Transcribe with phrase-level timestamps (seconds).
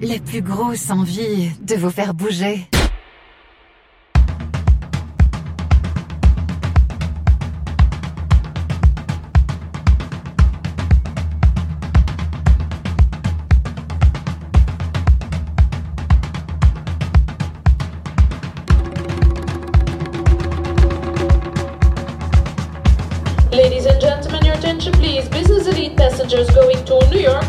[0.00, 2.68] la plus grosse envie de vous faire bouger.
[23.52, 25.28] Ladies and gentlemen, your attention please.
[25.28, 27.44] Business elite passengers going to New York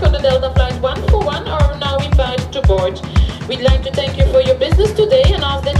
[3.55, 5.74] We'd like to thank you for your business today and ask that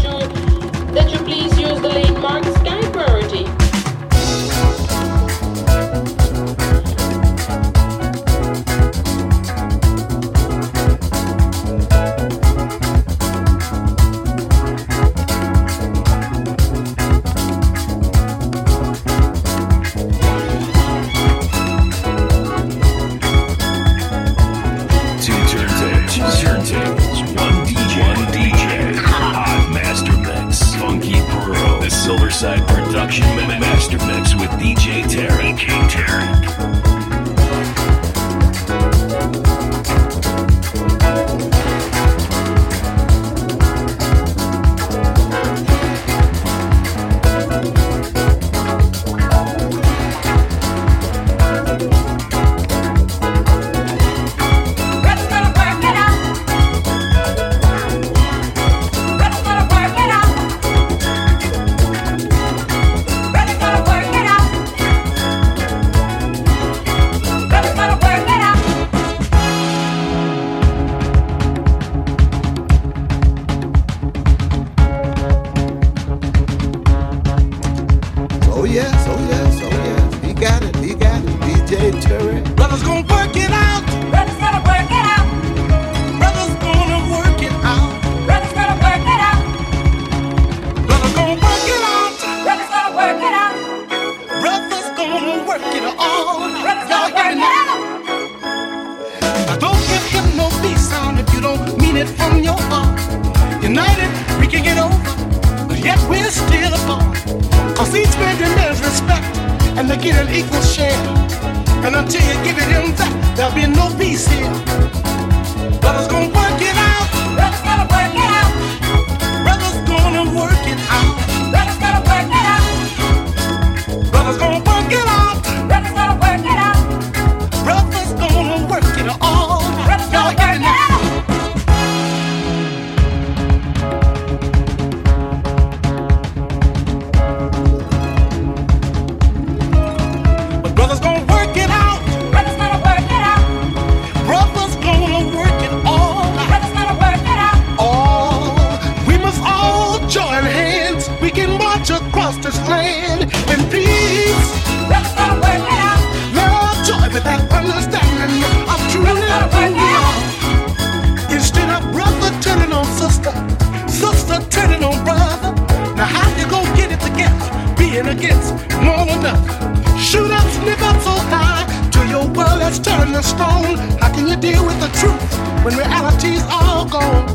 [173.06, 173.78] burning stone.
[174.00, 177.26] How can you deal with the truth when reality's all gone?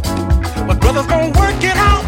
[0.67, 2.00] But brothers gonna work it out.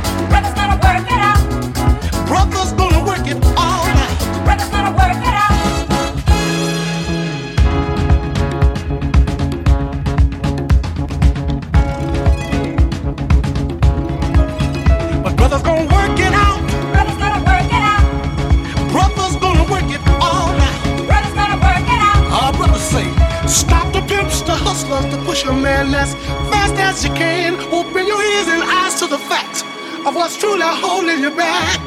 [31.36, 31.81] back.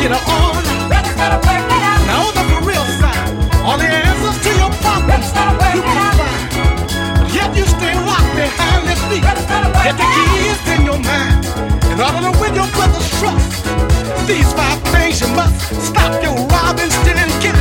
[0.00, 0.64] get her on.
[2.08, 3.28] Now that's the real side.
[3.60, 5.28] All the answers to your problems
[5.76, 7.34] you can find.
[7.36, 9.22] Yet you stay locked behind this beat.
[9.22, 11.44] Get the keys in your mind.
[11.92, 13.64] In order to win your brother's trust,
[14.26, 15.54] these five things you must
[15.84, 17.59] stop your robbing, stealing, killing.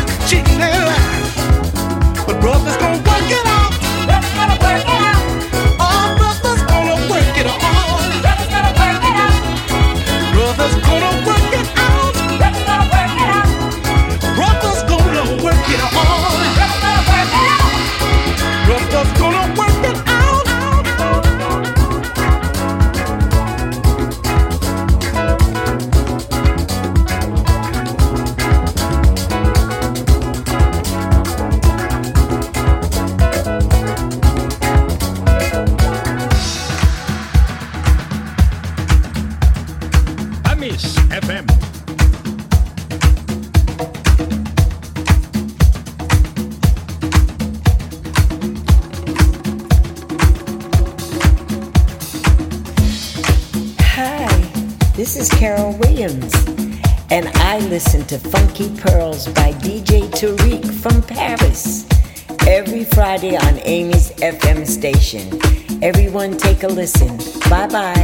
[66.79, 67.17] Listen.
[67.49, 67.99] Bye bye.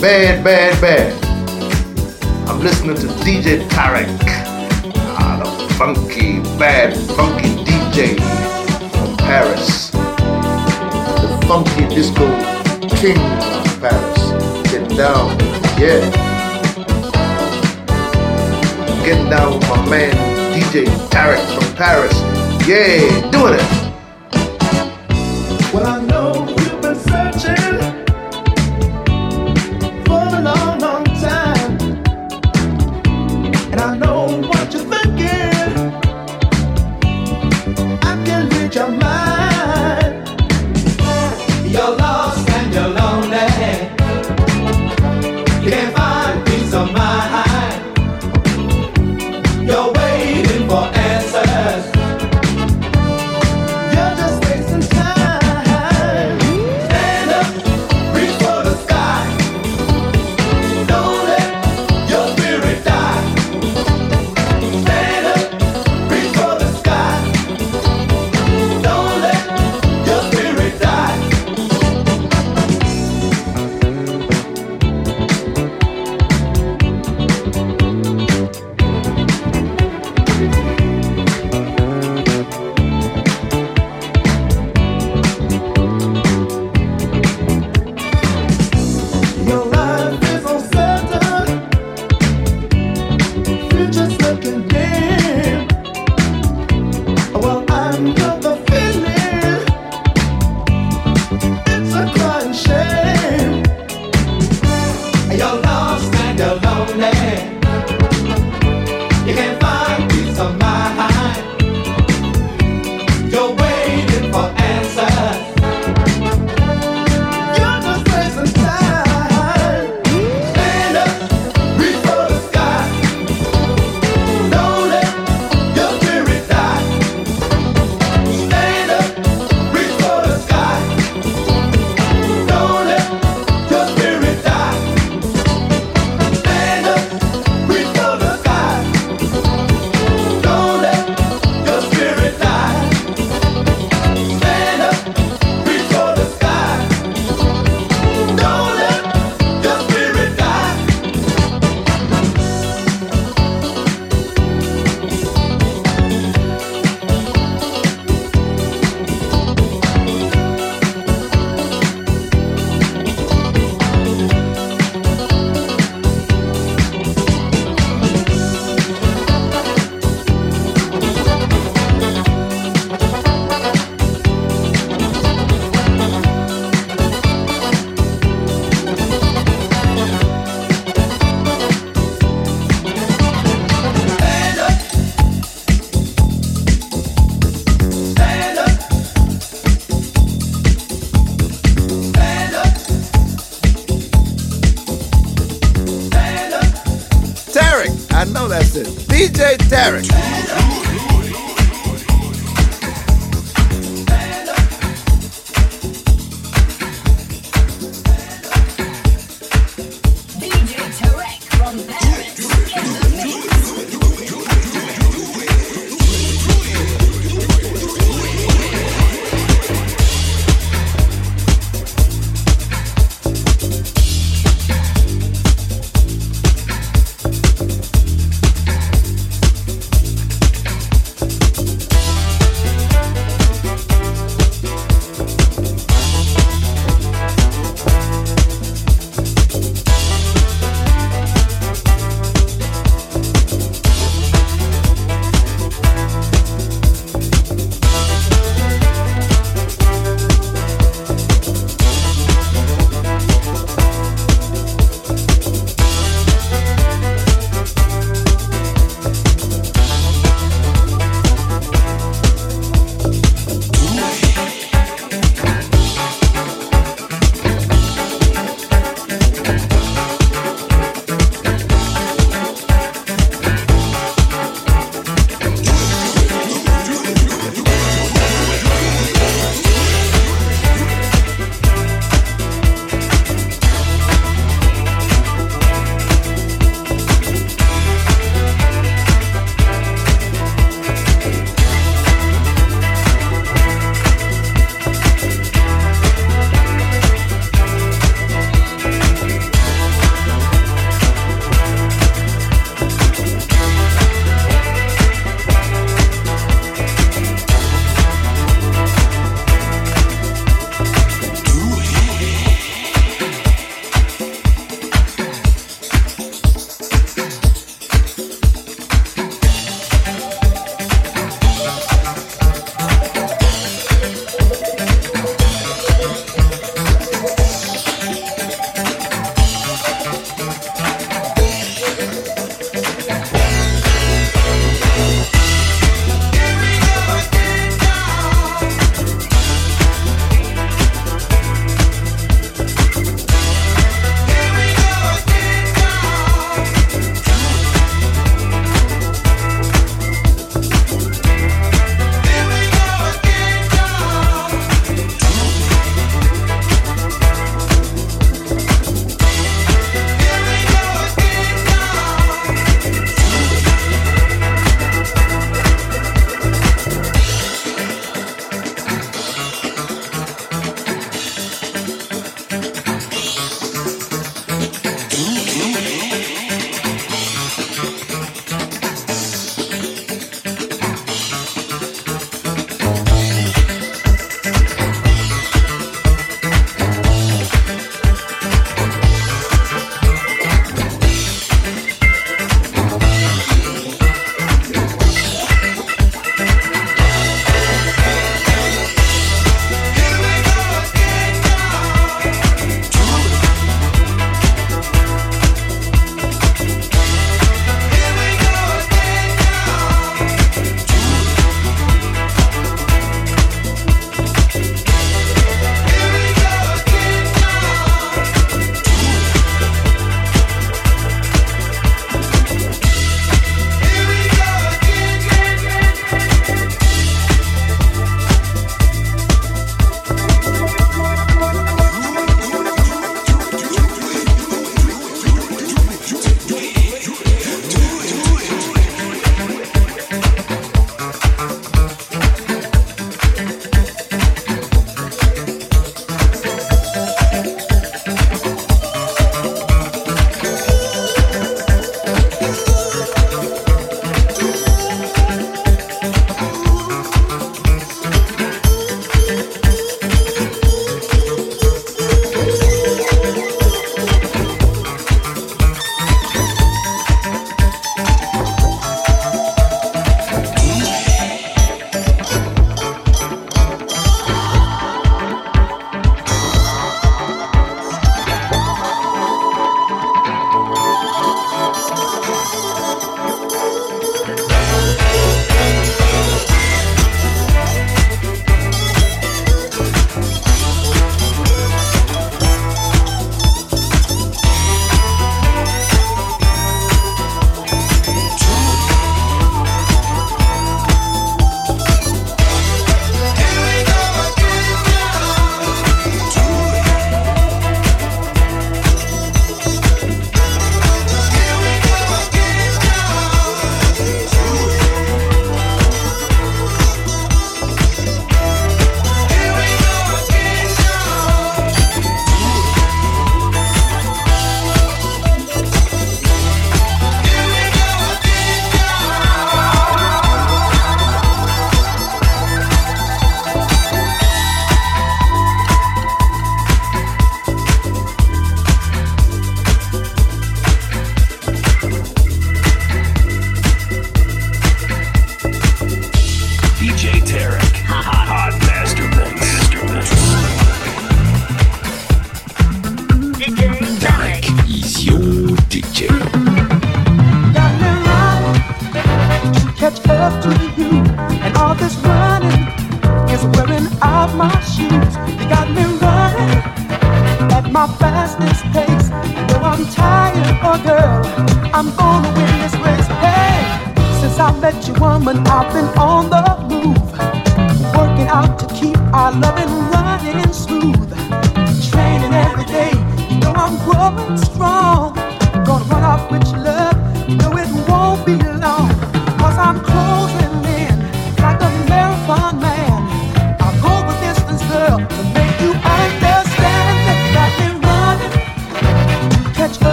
[0.00, 1.24] bad, bad, bad.
[2.48, 4.06] I'm listening to DJ Tarek.
[5.16, 8.16] Ah, the funky, bad, funky DJ
[8.92, 9.90] from Paris.
[9.90, 12.26] The funky disco
[12.96, 14.70] king of Paris.
[14.70, 15.38] Get down,
[15.78, 16.10] yeah.
[19.04, 20.12] Get down with my man
[20.52, 22.14] DJ Tarek from Paris.
[22.66, 23.83] Yeah, doing it.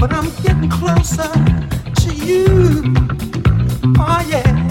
[0.00, 1.30] But I'm getting closer
[1.94, 2.94] to you.
[3.98, 4.67] Oh yeah.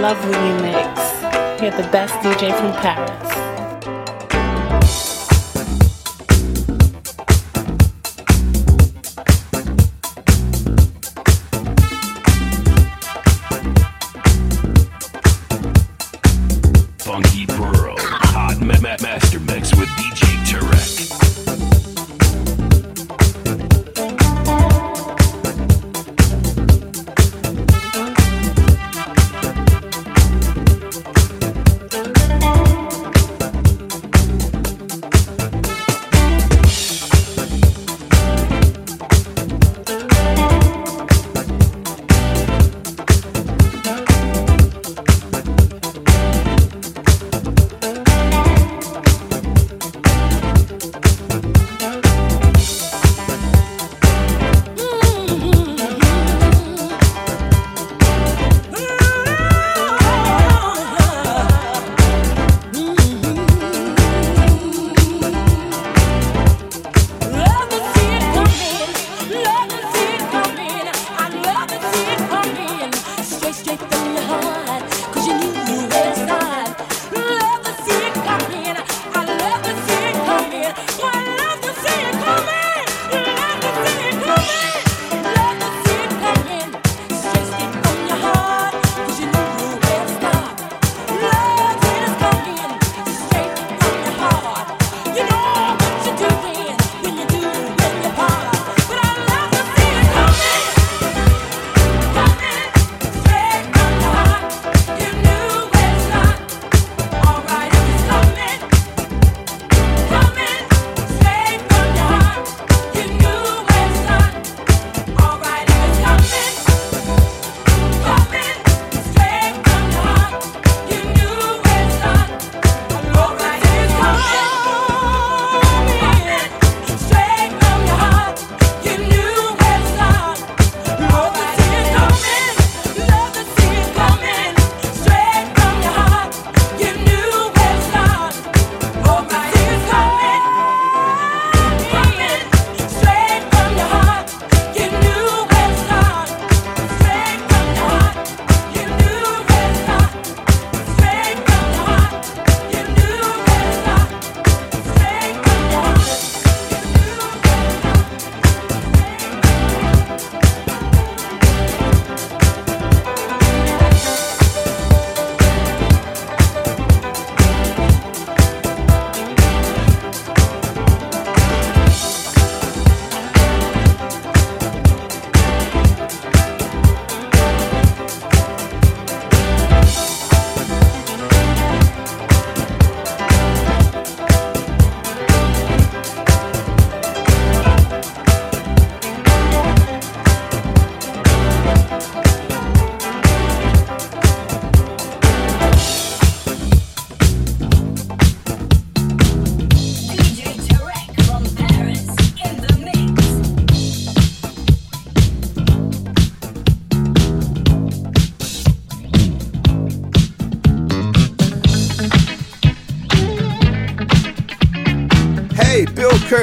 [0.00, 1.60] love when you mix.
[1.60, 3.27] You're the best DJ from Paris.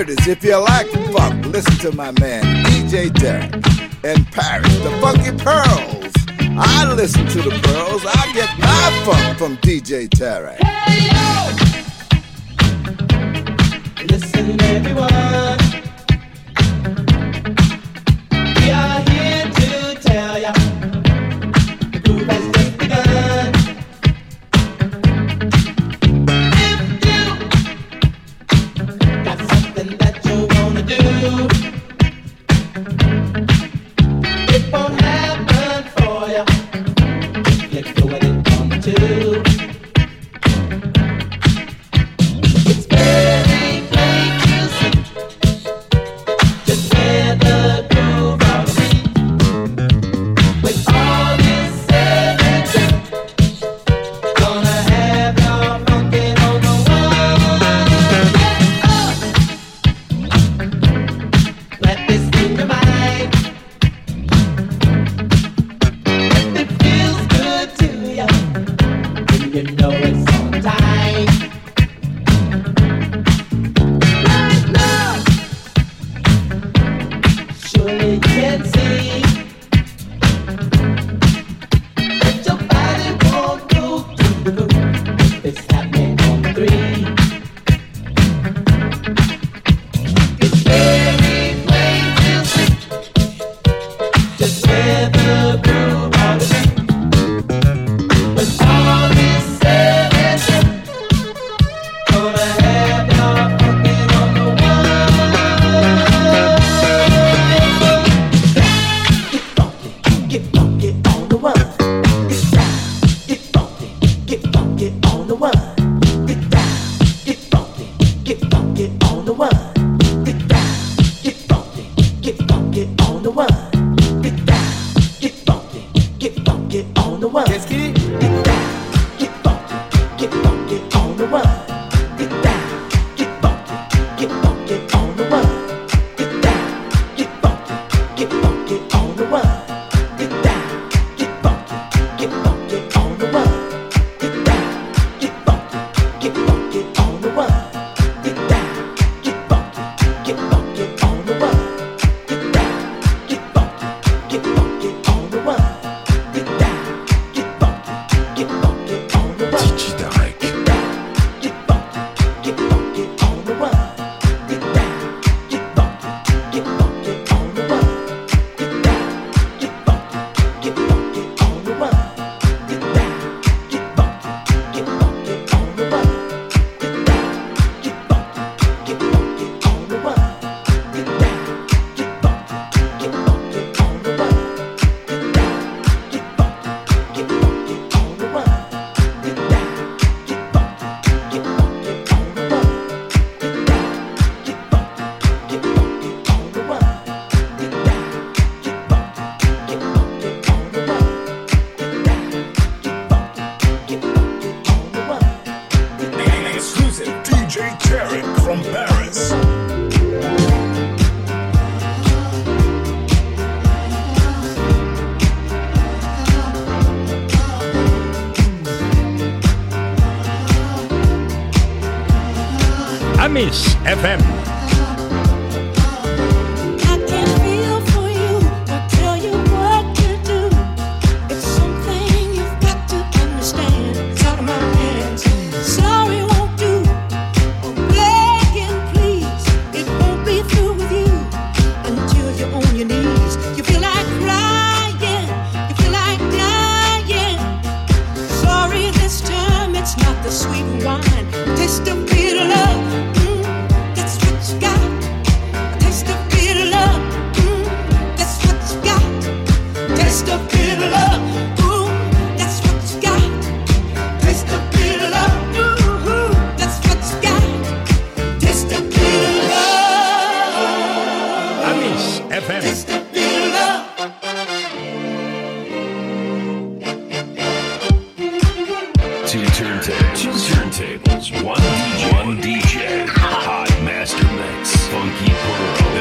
[0.08, 3.53] If you like funk, listen to my man DJ Tarek
[4.03, 4.78] and Paris.
[4.80, 6.14] The Funky Pearls.
[6.58, 8.06] I listen to the pearls.
[8.06, 10.64] I get my funk from DJ Tarek.
[10.64, 11.49] Hey, yo!
[14.06, 15.55] Listen, everyone.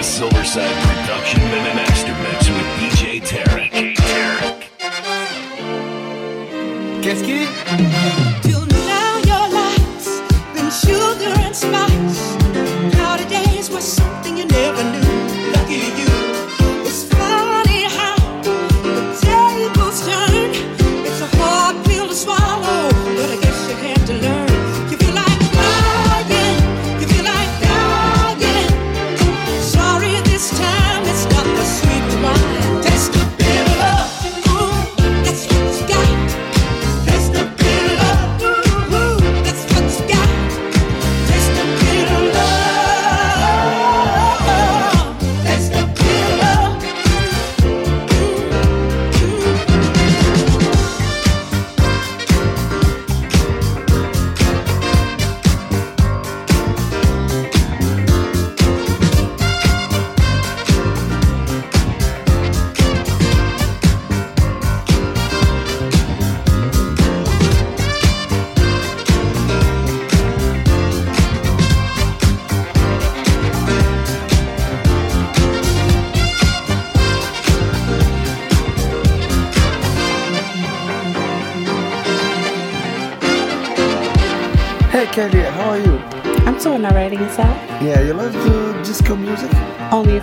[0.05, 1.40] Silverside Production
[1.74, 3.96] Master Mix with DJ Tarek.
[3.96, 4.70] Tarek.
[7.00, 8.34] Qu'est-ce qui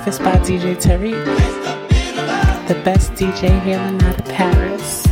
[0.04, 5.11] Breakfast by DJ Tarek, the best DJ here in out of Paris.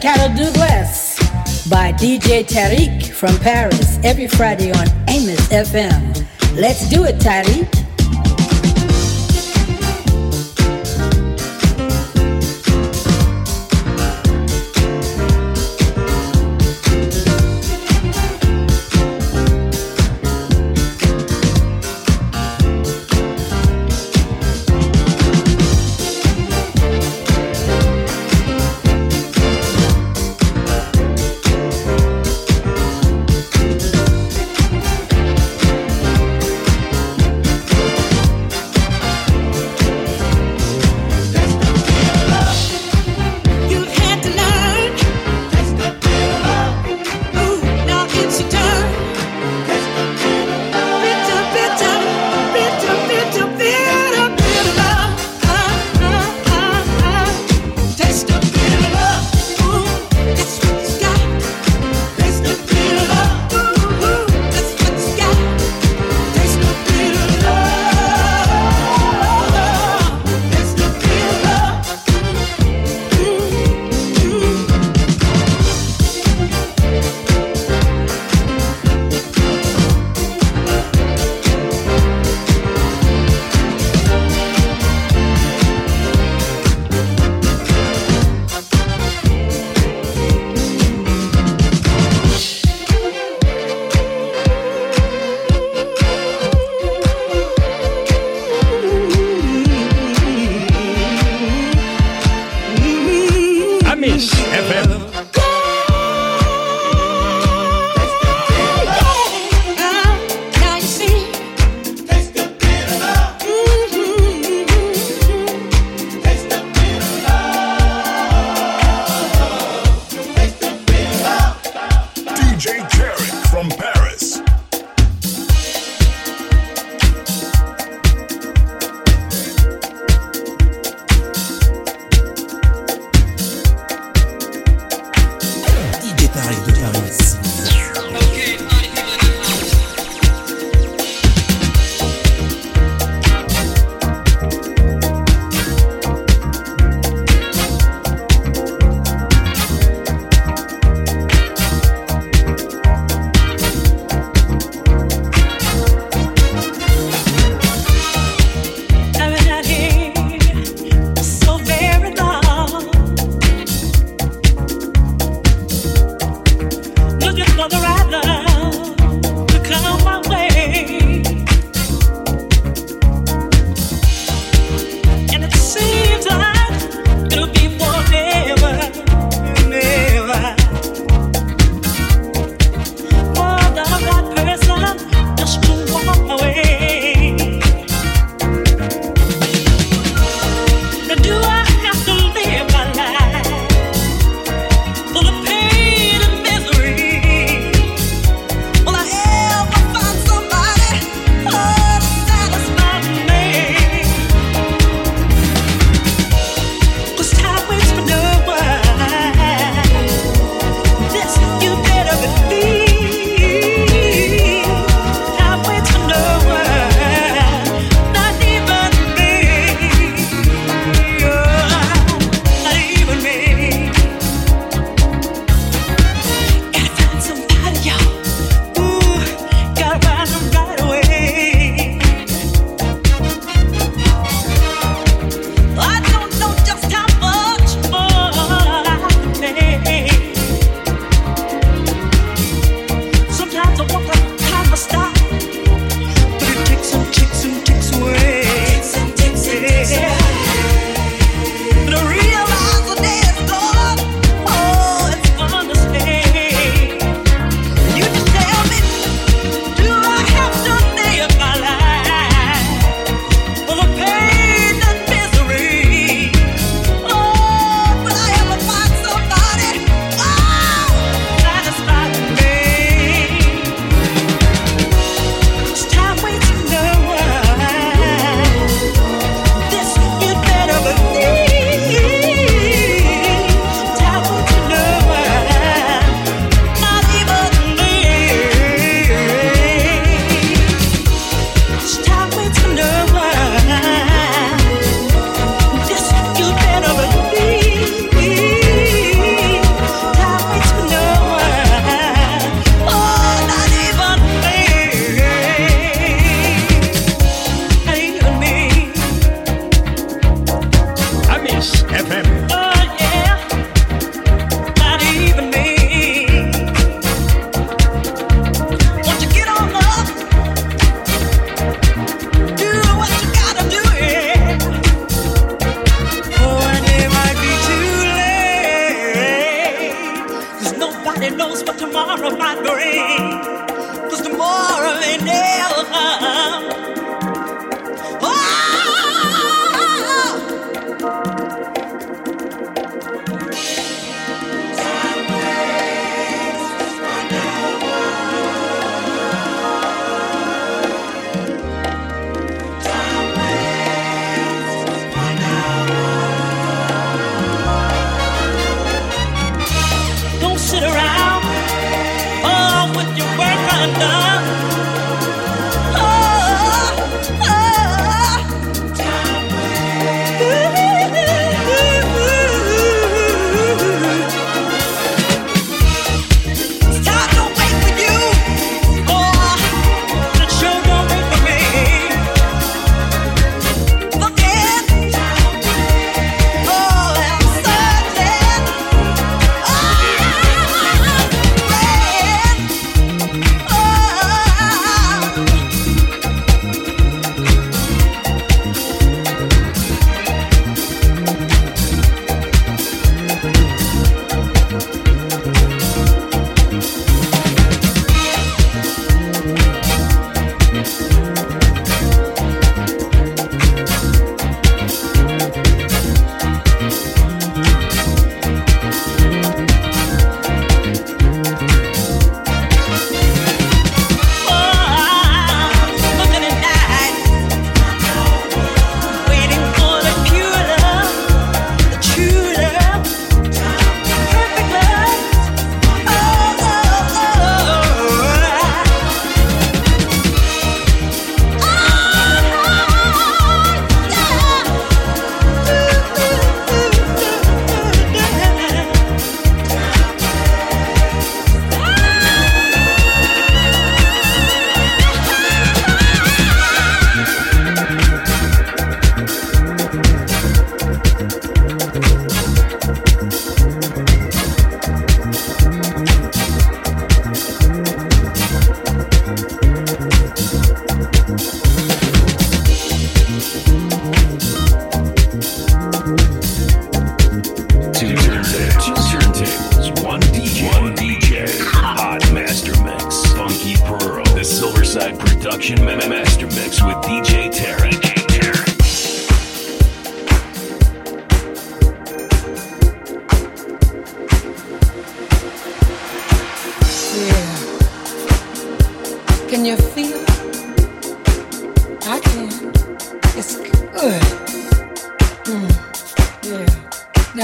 [0.00, 1.18] Cattle Carol Douglas
[1.68, 6.26] by DJ Tarek from Paris every Friday on Amos FM.
[6.54, 7.75] Let's do it, Tarek.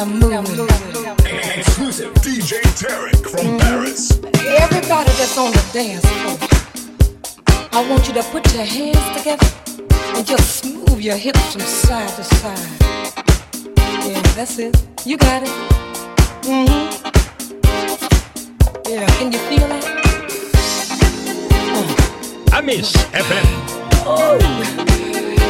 [0.03, 0.67] I'm moving.
[1.57, 3.59] Exclusive DJ Tarek from mm-hmm.
[3.59, 4.11] Paris.
[4.43, 6.39] Everybody that's on the dance floor,
[7.71, 9.47] I want you to put your hands together
[10.17, 12.59] and just move your hips from side to side.
[14.05, 14.77] Yeah, that's it.
[15.07, 15.49] You got it.
[16.51, 16.91] Mm-hmm.
[18.91, 19.85] Yeah, can you feel it?
[22.53, 23.47] I miss FM.
[24.05, 24.37] Oh.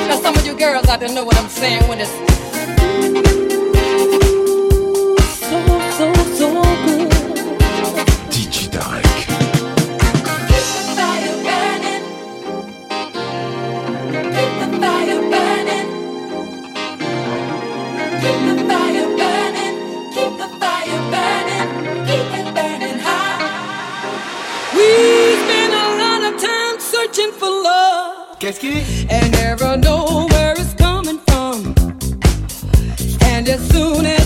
[0.09, 3.32] Now some of you girls out there know what I'm saying when it's
[28.43, 28.59] Qu'est-ce
[29.09, 31.73] And never know where it's coming from.
[33.31, 34.22] And as soon as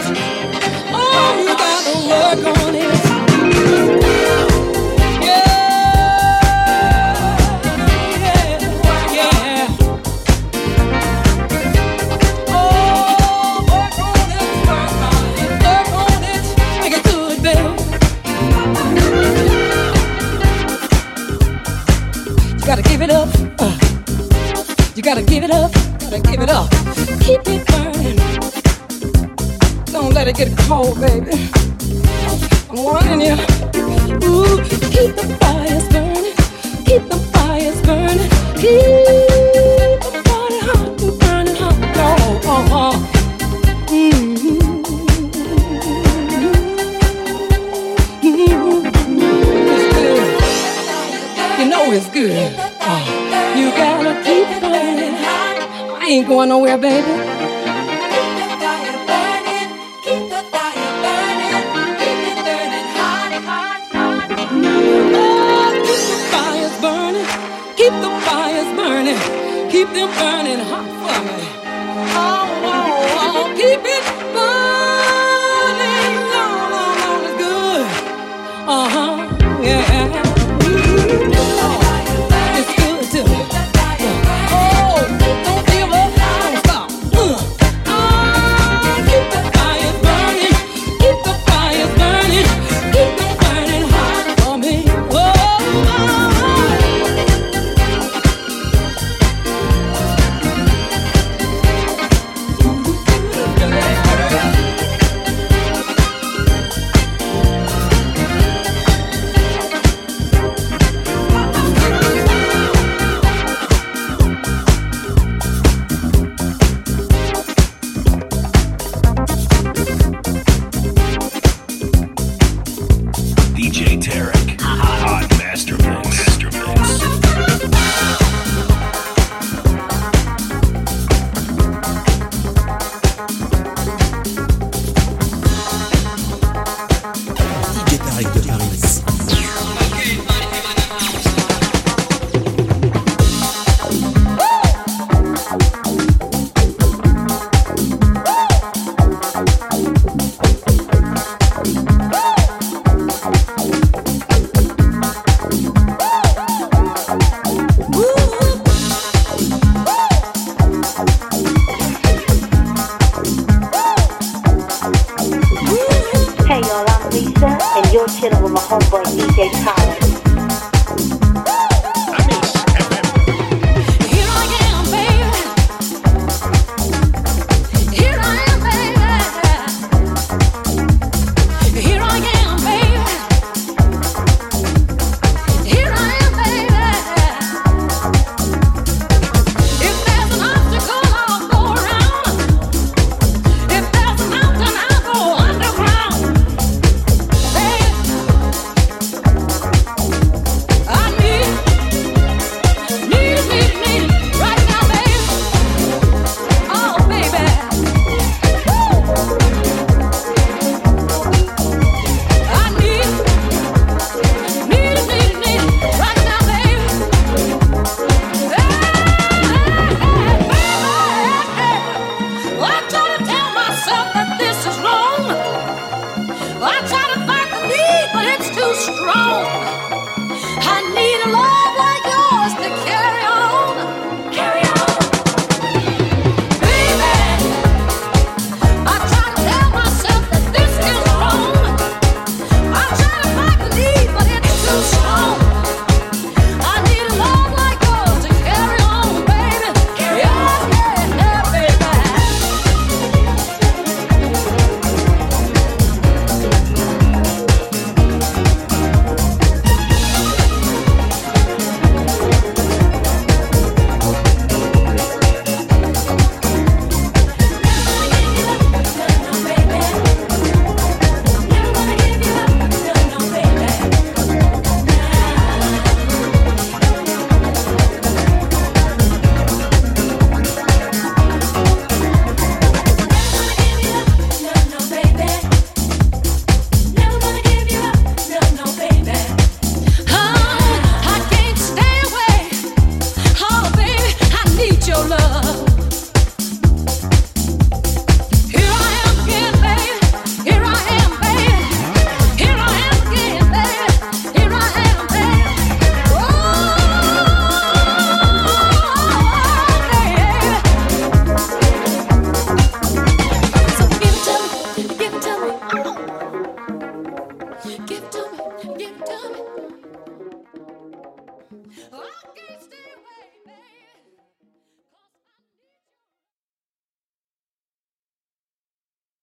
[0.00, 2.77] Oh, you gotta work on it.
[30.70, 31.57] Oh baby.